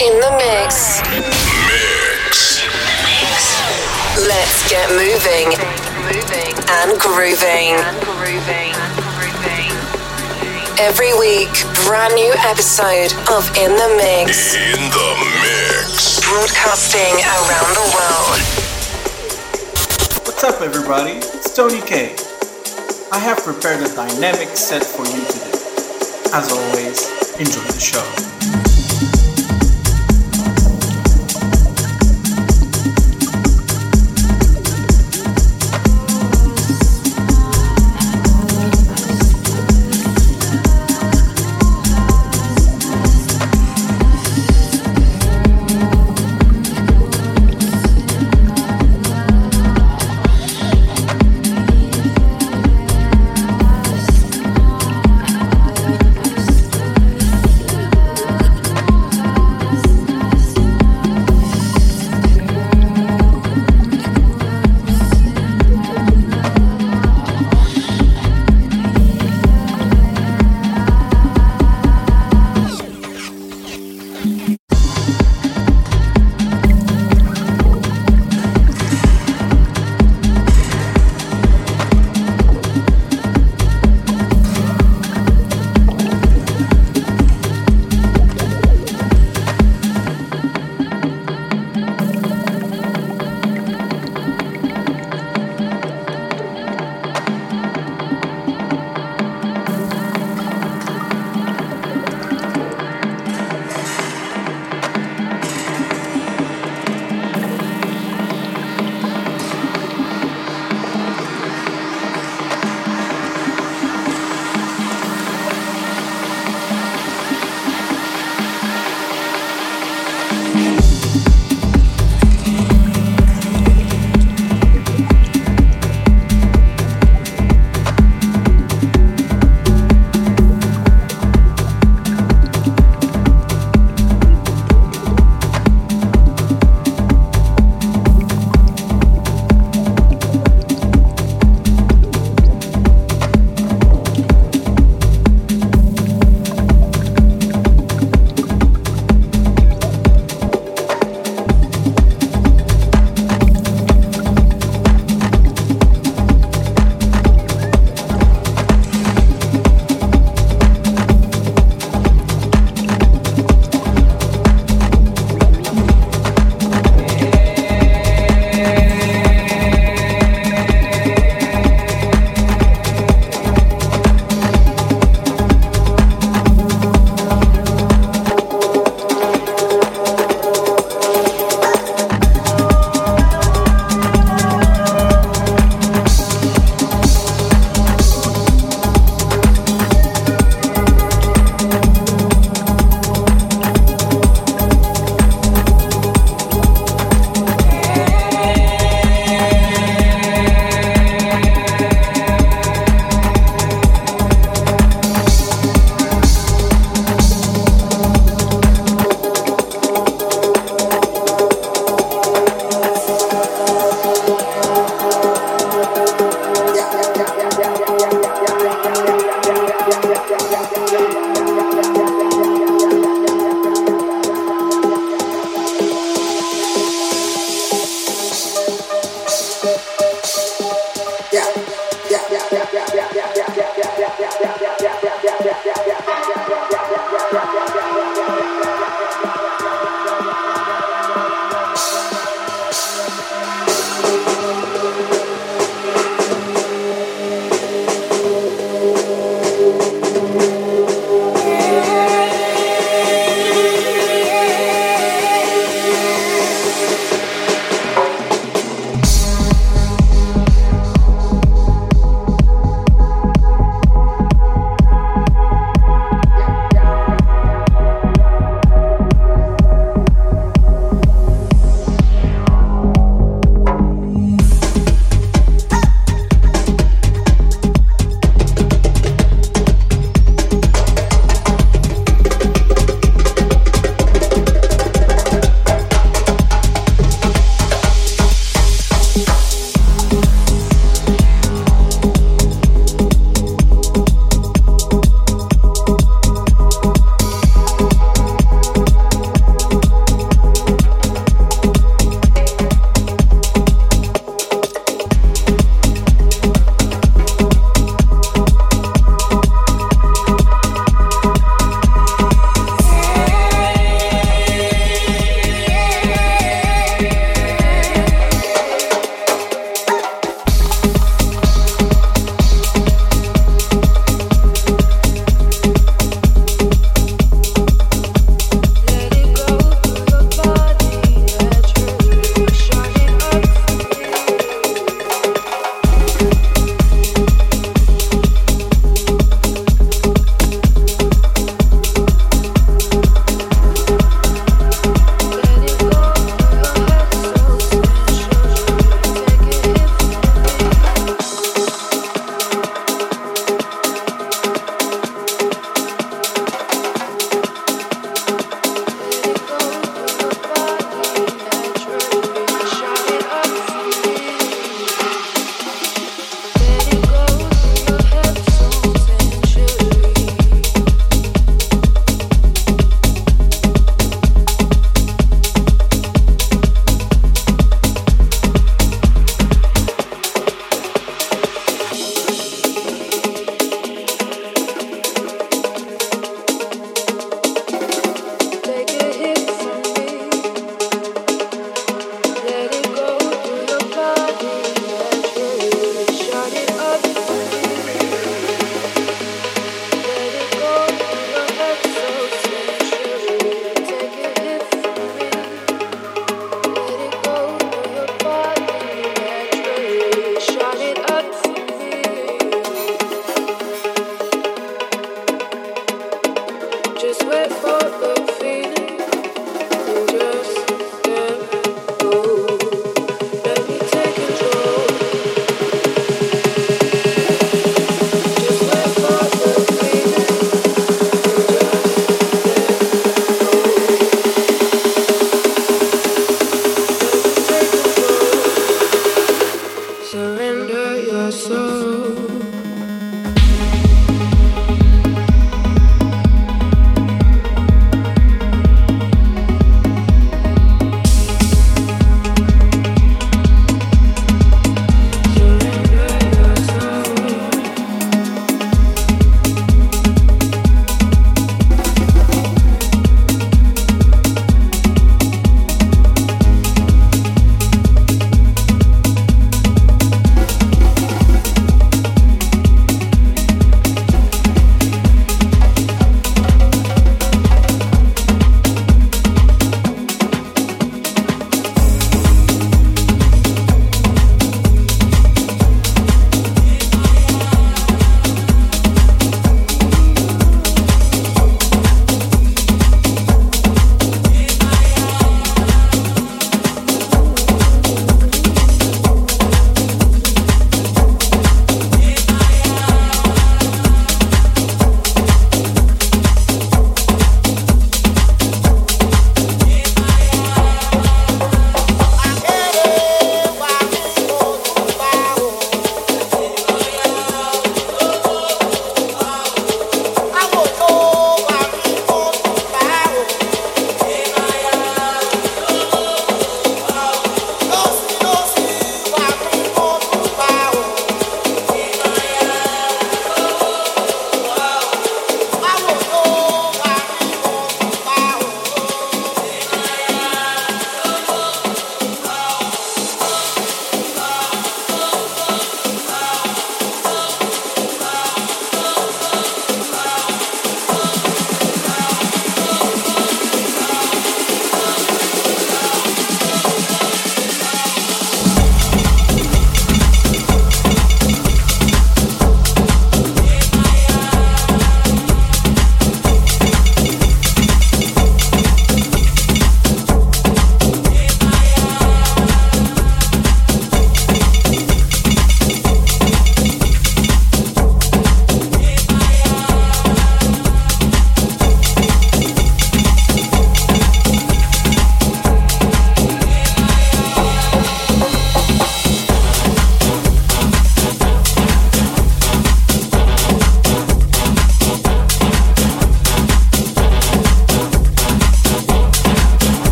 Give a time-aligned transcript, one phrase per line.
[0.00, 1.02] In the mix.
[1.66, 2.62] Mix.
[4.14, 5.58] Let's get moving
[6.06, 7.74] moving and grooving.
[10.78, 11.50] Every week,
[11.84, 14.54] brand new episode of In the Mix.
[14.54, 15.08] In the
[15.42, 16.20] mix.
[16.20, 18.38] Broadcasting around the world.
[20.24, 21.18] What's up, everybody?
[21.18, 22.14] It's Tony Kay.
[23.10, 25.58] I have prepared a dynamic set for you today.
[26.32, 28.67] As always, enjoy the show.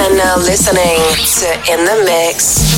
[0.00, 0.96] Are now listening
[1.40, 2.69] to In the Mix.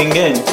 [0.00, 0.49] Tuning in.